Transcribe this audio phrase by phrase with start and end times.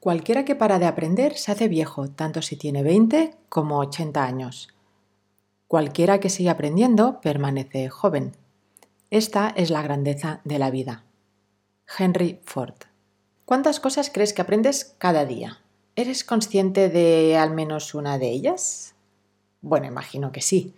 [0.00, 4.74] Cualquiera que para de aprender se hace viejo, tanto si tiene 20 como 80 años.
[5.68, 8.32] Cualquiera que sigue aprendiendo permanece joven.
[9.10, 11.04] Esta es la grandeza de la vida.
[11.98, 12.76] Henry Ford.
[13.44, 15.60] ¿Cuántas cosas crees que aprendes cada día?
[15.96, 18.94] ¿Eres consciente de al menos una de ellas?
[19.60, 20.74] Bueno, imagino que sí,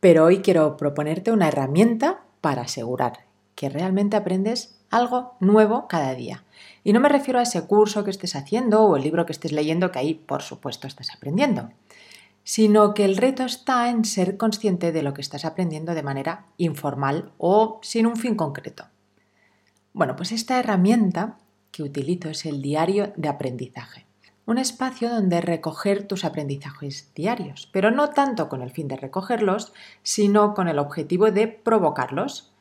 [0.00, 6.44] pero hoy quiero proponerte una herramienta para asegurar que realmente aprendes algo nuevo cada día.
[6.84, 9.52] Y no me refiero a ese curso que estés haciendo o el libro que estés
[9.52, 11.70] leyendo, que ahí por supuesto estás aprendiendo,
[12.44, 16.46] sino que el reto está en ser consciente de lo que estás aprendiendo de manera
[16.58, 18.84] informal o sin un fin concreto.
[19.92, 21.38] Bueno, pues esta herramienta
[21.72, 24.06] que utilizo es el diario de aprendizaje.
[24.46, 29.72] Un espacio donde recoger tus aprendizajes diarios, pero no tanto con el fin de recogerlos,
[30.04, 32.52] sino con el objetivo de provocarlos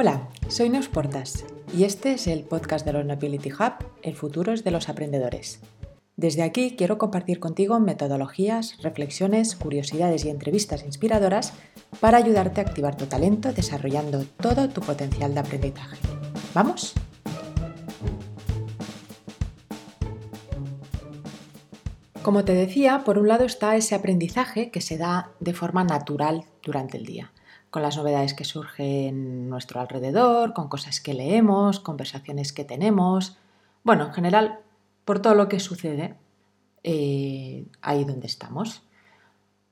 [0.00, 1.44] Hola, soy Neus Portas
[1.76, 5.58] y este es el podcast de Learnability Hub, El futuro es de los aprendedores.
[6.14, 11.52] Desde aquí quiero compartir contigo metodologías, reflexiones, curiosidades y entrevistas inspiradoras
[11.98, 15.96] para ayudarte a activar tu talento desarrollando todo tu potencial de aprendizaje.
[16.54, 16.94] ¿Vamos?
[22.22, 26.44] Como te decía, por un lado está ese aprendizaje que se da de forma natural
[26.62, 27.32] durante el día
[27.70, 33.38] con las novedades que surgen en nuestro alrededor, con cosas que leemos, conversaciones que tenemos,
[33.84, 34.60] bueno, en general,
[35.04, 36.16] por todo lo que sucede
[36.82, 38.82] eh, ahí donde estamos.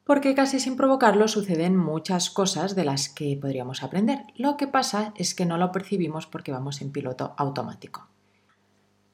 [0.05, 4.21] Porque casi sin provocarlo suceden muchas cosas de las que podríamos aprender.
[4.37, 8.07] Lo que pasa es que no lo percibimos porque vamos en piloto automático.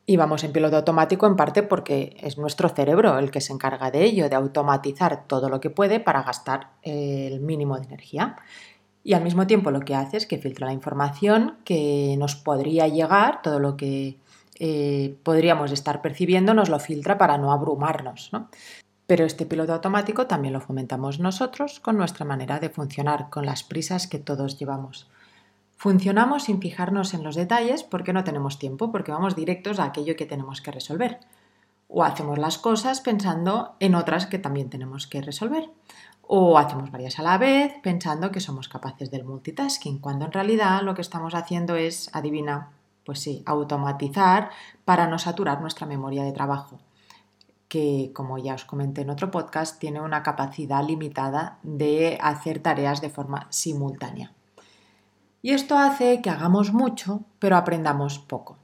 [0.05, 3.91] Y vamos en piloto automático en parte porque es nuestro cerebro el que se encarga
[3.91, 8.37] de ello, de automatizar todo lo que puede para gastar el mínimo de energía
[9.05, 12.87] y al mismo tiempo lo que hace es que filtra la información que nos podría
[12.87, 14.19] llegar, todo lo que
[14.59, 18.31] eh, podríamos estar percibiendo nos lo filtra para no abrumarnos.
[19.07, 23.65] Pero este piloto automático también lo fomentamos nosotros con nuestra manera de funcionar, con las
[23.65, 25.09] prisas que todos llevamos.
[25.83, 30.15] Funcionamos sin fijarnos en los detalles porque no tenemos tiempo, porque vamos directos a aquello
[30.15, 31.19] que tenemos que resolver.
[31.89, 35.69] O hacemos las cosas pensando en otras que también tenemos que resolver
[36.23, 40.83] o hacemos varias a la vez pensando que somos capaces del multitasking, cuando en realidad
[40.83, 42.71] lo que estamos haciendo es, adivina,
[43.05, 44.51] pues sí, automatizar
[44.85, 46.79] para no saturar nuestra memoria de trabajo,
[47.67, 53.01] que como ya os comenté en otro podcast, tiene una capacidad limitada de hacer tareas
[53.01, 54.33] de forma simultánea.
[55.43, 58.59] Y esto hace que hagamos mucho, pero aprendamos poco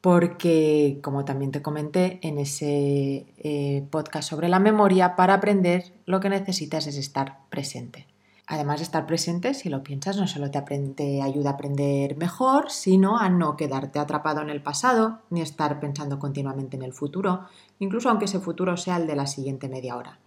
[0.00, 6.20] porque, como también te comenté en ese eh, podcast sobre la memoria, para aprender lo
[6.20, 8.06] que necesitas es estar presente.
[8.46, 13.18] Además de estar presente, si lo piensas, no solo te, ayuda a aprender mejor, sino
[13.18, 17.46] a no quedarte atrapado en el pasado, ni estar pensando continuamente en el futuro,
[17.78, 20.20] incluso aunque ese futuro sea el de la siguiente media hora.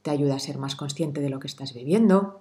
[0.00, 2.40] Te ayuda a ser más consciente de lo que estás viviendo.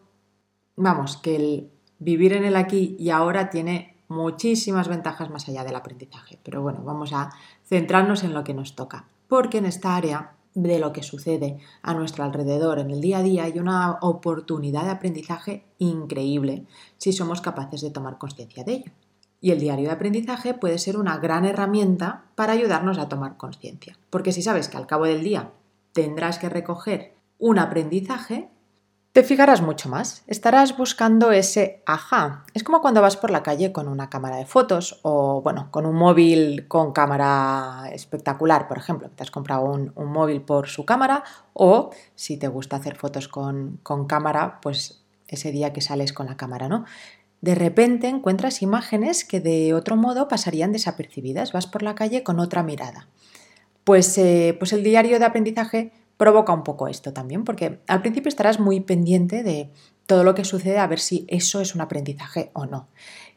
[0.77, 5.75] Vamos, que el vivir en el aquí y ahora tiene muchísimas ventajas más allá del
[5.75, 6.39] aprendizaje.
[6.43, 7.29] Pero bueno, vamos a
[7.65, 11.93] centrarnos en lo que nos toca, porque en esta área de lo que sucede a
[11.93, 16.65] nuestro alrededor en el día a día hay una oportunidad de aprendizaje increíble
[16.97, 18.91] si somos capaces de tomar conciencia de ello.
[19.41, 23.97] Y el diario de aprendizaje puede ser una gran herramienta para ayudarnos a tomar conciencia,
[24.09, 25.51] porque si sabes que al cabo del día
[25.93, 28.49] tendrás que recoger un aprendizaje,
[29.11, 32.43] te fijarás mucho más, estarás buscando ese ajá.
[32.53, 35.85] Es como cuando vas por la calle con una cámara de fotos o, bueno, con
[35.85, 41.23] un móvil con cámara espectacular, por ejemplo, te has comprado un, móvil por su cámara
[41.53, 46.27] o si te gusta hacer fotos con, con cámara, pues ese día que sales con
[46.27, 46.85] la cámara, ¿no?
[47.41, 52.39] De repente encuentras imágenes que de otro modo pasarían desapercibidas, vas por la calle con
[52.39, 53.07] otra mirada.
[53.85, 58.27] Pues, eh, pues el diario de aprendizaje provoca un poco esto también, porque al principio
[58.27, 59.69] estarás muy pendiente de
[60.05, 62.89] todo lo que sucede a ver si eso es un aprendizaje o no.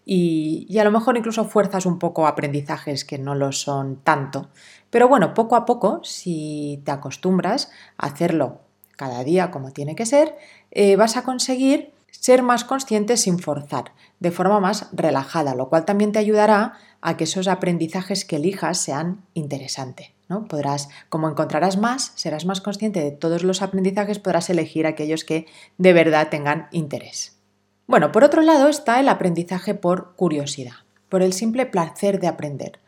[0.05, 4.49] Y, a lo mejor incluso fuerzas un poco aprendizajes que no lo son tanto.
[4.91, 8.59] Pero bueno, poco a poco, si te acostumbras a hacerlo
[8.97, 10.37] cada día como tiene que ser,
[10.73, 15.85] eh, vas a conseguir ser más consciente sin forzar, de forma más relajada, lo cual
[15.85, 20.11] también te ayudará a que esos aprendizajes que elijas sean interesantes.
[20.49, 25.47] Podrás, como encontrarás más, serás más consciente de todos los aprendizajes, podrás elegir aquellos que
[25.79, 27.39] de verdad tengan interés.
[27.87, 30.77] Bueno, por otro lado está el aprendizaje por curiosidad,
[31.09, 32.81] por el simple placer de aprender,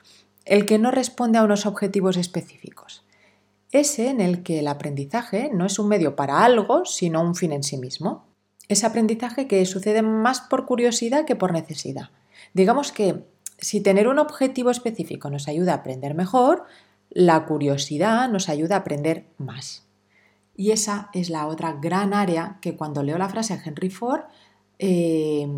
[0.45, 3.05] el que no responde a unos objetivos específicos.
[3.71, 7.53] ese en el que el aprendizaje no es un medio para algo, sino un fin
[7.53, 8.25] en sí mismo.
[8.69, 12.11] Ese aprendizaje que sucede más por curiosidad que por necesidad.
[12.55, 13.25] Digamos que
[13.59, 16.65] si tener un objetivo específico nos ayuda a aprender mejor,
[17.15, 19.85] la curiosidad nos ayuda a aprender más.
[20.57, 24.23] Y esa es la otra gran área que cuando leo la frase de Henry Ford,
[24.79, 25.49] eh,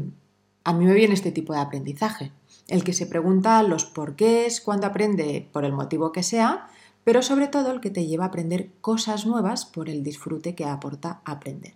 [0.65, 2.31] a mí me viene este tipo de aprendizaje.
[2.69, 6.69] El que se pregunta los porqués cuando aprende por el motivo que sea,
[7.05, 10.67] pero sobre todo el que te lleva a aprender cosas nuevas por el disfrute que
[10.67, 11.75] aporta aprender.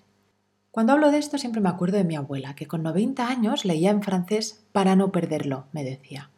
[0.71, 3.91] Cuando hablo de esto siempre me acuerdo de mi abuela, que con 90 años leía
[3.91, 6.31] en francés para no perderlo, me decía.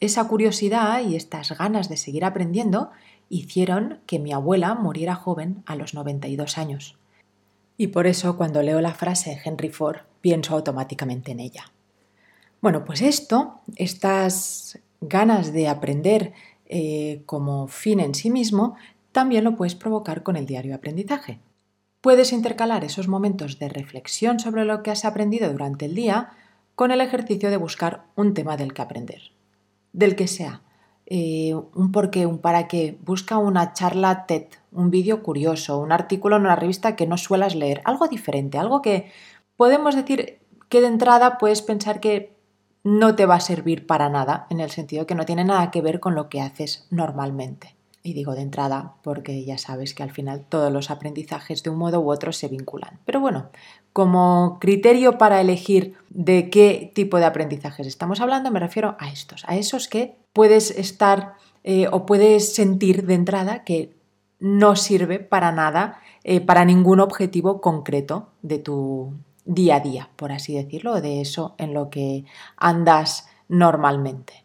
[0.00, 2.90] Esa curiosidad y estas ganas de seguir aprendiendo
[3.28, 6.98] hicieron que mi abuela muriera joven a los 92 años.
[7.76, 11.72] Y por eso cuando leo la frase Henry Ford pienso automáticamente en ella.
[12.60, 16.32] Bueno, pues esto, estas ganas de aprender
[16.66, 18.76] eh, como fin en sí mismo,
[19.12, 21.40] también lo puedes provocar con el diario aprendizaje.
[22.00, 26.30] Puedes intercalar esos momentos de reflexión sobre lo que has aprendido durante el día
[26.74, 29.32] con el ejercicio de buscar un tema del que aprender,
[29.92, 30.62] del que sea.
[31.06, 35.90] Eh, un por qué, un para qué, busca una charla TED, un vídeo curioso, un
[35.90, 39.10] artículo en una revista que no suelas leer, algo diferente, algo que
[39.56, 40.38] podemos decir
[40.68, 42.32] que de entrada puedes pensar que
[42.84, 45.82] no te va a servir para nada, en el sentido que no tiene nada que
[45.82, 47.74] ver con lo que haces normalmente.
[48.02, 51.76] Y digo de entrada porque ya sabes que al final todos los aprendizajes de un
[51.76, 52.98] modo u otro se vinculan.
[53.04, 53.50] Pero bueno,
[53.92, 59.44] como criterio para elegir de qué tipo de aprendizajes estamos hablando, me refiero a estos,
[59.46, 61.34] a esos que puedes estar
[61.64, 63.94] eh, o puedes sentir de entrada que
[64.38, 69.12] no sirve para nada, eh, para ningún objetivo concreto de tu
[69.44, 72.24] día a día, por así decirlo, de eso en lo que
[72.56, 74.44] andas normalmente.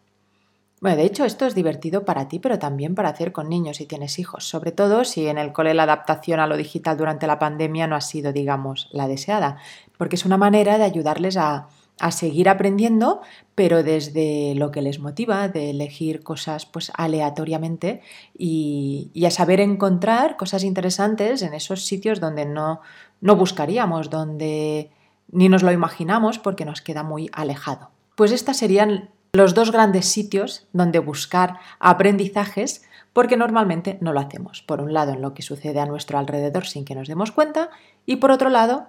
[0.86, 3.86] Bueno, de hecho, esto es divertido para ti, pero también para hacer con niños si
[3.86, 7.40] tienes hijos, sobre todo si en el cole la adaptación a lo digital durante la
[7.40, 9.56] pandemia no ha sido, digamos, la deseada,
[9.98, 11.66] porque es una manera de ayudarles a,
[12.10, 13.20] seguir aprendiendo,
[13.56, 18.00] pero desde lo que les motiva, de elegir cosas pues aleatoriamente
[18.38, 22.80] y, y, a saber encontrar cosas interesantes en esos sitios donde no,
[23.20, 24.92] no buscaríamos, donde
[25.32, 27.90] ni nos lo imaginamos porque nos queda muy alejado.
[28.14, 34.62] Pues estas serían los dos grandes sitios donde buscar aprendizajes porque normalmente no lo hacemos.
[34.62, 37.70] Por un lado, en lo que sucede a nuestro alrededor sin que nos demos cuenta
[38.04, 38.86] y por otro lado,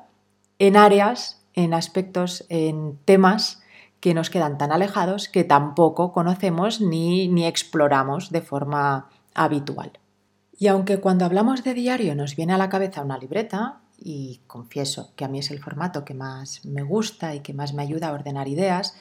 [0.60, 3.62] en áreas, en aspectos, en temas
[4.00, 10.00] que nos quedan tan alejados que tampoco conocemos ni, ni exploramos de forma habitual.
[10.58, 15.12] Y aunque cuando hablamos de diario nos viene a la cabeza una libreta, y confieso
[15.16, 18.10] que a mí es el formato que más me gusta y que más me ayuda
[18.10, 18.96] a ordenar ideas,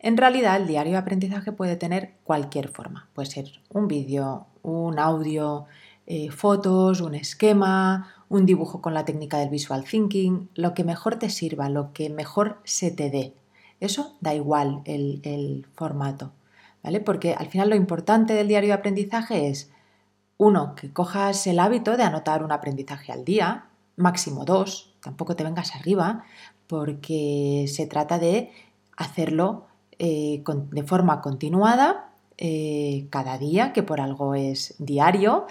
[0.00, 3.08] en realidad, el diario de aprendizaje puede tener cualquier forma.
[3.14, 5.66] Puede ser un vídeo, un audio,
[6.06, 11.16] eh, fotos, un esquema, un dibujo con la técnica del visual thinking, lo que mejor
[11.16, 13.34] te sirva, lo que mejor se te dé.
[13.80, 16.32] Eso da igual el, el formato,
[16.82, 17.00] ¿vale?
[17.00, 19.70] Porque al final lo importante del diario de aprendizaje es,
[20.36, 23.66] uno, que cojas el hábito de anotar un aprendizaje al día,
[23.96, 26.24] máximo dos, tampoco te vengas arriba,
[26.68, 28.52] porque se trata de
[28.96, 29.67] hacerlo
[29.98, 35.46] eh, de forma continuada eh, cada día, que por algo es diario,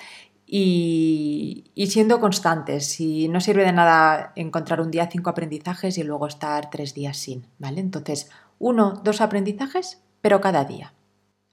[0.45, 2.85] y, siendo constantes.
[2.87, 7.17] Si no sirve de nada encontrar un día cinco aprendizajes y luego estar tres días
[7.17, 7.81] sin, ¿vale?
[7.81, 10.93] Entonces, uno, dos aprendizajes, pero cada día.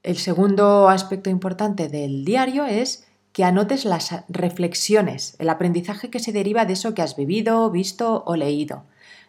[0.05, 6.31] El segundo aspecto importante del diario es que anotes las reflexiones, el aprendizaje que se
[6.31, 8.85] deriva de eso que has vivido, visto o leído.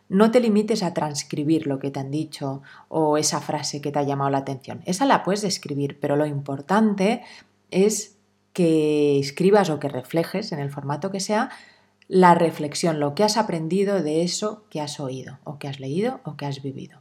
[0.08, 4.00] No te limites a transcribir lo que te han dicho o esa frase que te
[4.00, 4.82] ha llamado la atención.
[4.86, 7.24] Esa la puedes escribir, pero lo importante
[7.72, 8.18] es
[8.54, 11.50] que escribas o que reflejes en el formato que sea
[12.08, 16.22] la reflexión, lo que has aprendido de eso que has oído o que has leído
[16.24, 17.00] o que has vivido.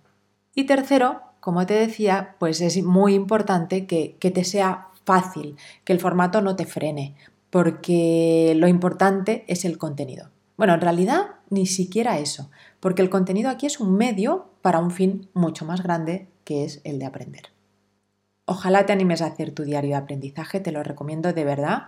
[0.55, 5.93] Y tercero, como te decía, pues es muy importante que, que te sea fácil, que
[5.93, 7.15] el formato no te frene,
[7.51, 10.31] porque lo importante es el contenido.
[10.57, 14.91] Bueno, en realidad ni siquiera eso, porque el contenido aquí es un medio para un
[14.91, 17.55] fin mucho más grande que es el de aprender.
[18.47, 21.85] Ojalá te animes a hacer tu diario de aprendizaje, te lo recomiendo de verdad.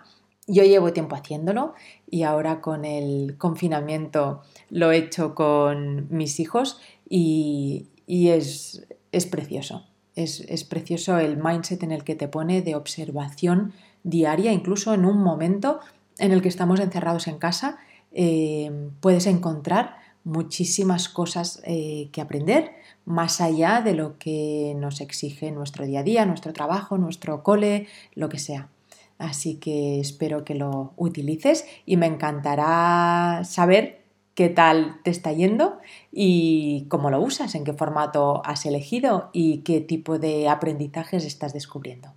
[0.47, 1.75] Yo llevo tiempo haciéndolo
[2.09, 8.87] y ahora con el confinamiento lo he hecho con mis hijos y, es,
[9.31, 9.87] precioso.
[10.15, 15.05] Es, es, precioso el mindset en el que te pone de observación diaria, incluso en
[15.05, 15.81] un momento
[16.19, 17.79] en el que estamos encerrados en casa
[18.19, 18.71] eh,
[19.01, 22.73] puedes encontrar muchísimas cosas eh, que aprender
[23.05, 27.89] más allá de lo que nos exige nuestro día a día, nuestro trabajo, nuestro cole,
[28.15, 28.71] lo que sea.
[29.19, 34.03] Así que espero que lo utilices y me encantará saber
[34.35, 35.79] qué tal te está yendo
[36.11, 41.53] y cómo lo usas, en qué formato has elegido y qué tipo de aprendizajes estás
[41.53, 42.15] descubriendo.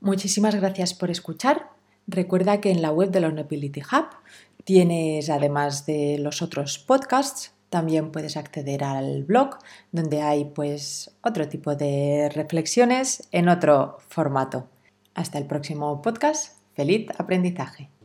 [0.00, 1.70] Muchísimas gracias por escuchar.
[2.08, 4.06] Recuerda que en la web de Learnability Hub
[4.66, 9.58] tienes, además de los otros podcasts, también puedes acceder al blog
[9.92, 14.68] donde hay pues otro tipo de reflexiones en otro formato.
[15.14, 16.58] Hasta el próximo podcast.
[16.74, 17.95] Feliz aprendizaje.